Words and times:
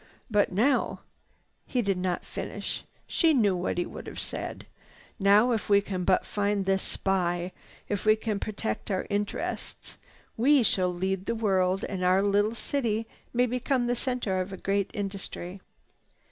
But 0.31 0.51
now—" 0.51 1.01
He 1.67 1.83
did 1.83 1.99
not 1.99 2.25
finish. 2.25 2.83
She 3.05 3.35
knew 3.35 3.55
what 3.55 3.77
he 3.77 3.85
would 3.85 4.07
have 4.07 4.19
said: 4.19 4.65
"Now 5.19 5.51
if 5.51 5.69
we 5.69 5.79
can 5.79 6.05
but 6.05 6.25
find 6.25 6.65
this 6.65 6.81
spy, 6.81 7.51
if 7.87 8.03
we 8.03 8.15
can 8.15 8.39
protect 8.39 8.89
our 8.89 9.05
interests, 9.11 9.99
we 10.35 10.63
shall 10.63 10.91
lead 10.91 11.27
the 11.27 11.35
world 11.35 11.83
and 11.83 12.03
our 12.03 12.23
little 12.23 12.55
city 12.55 13.05
may 13.31 13.45
become 13.45 13.85
the 13.85 13.95
center 13.95 14.41
of 14.41 14.51
a 14.51 14.57
great 14.57 14.89
industry." 14.91 15.61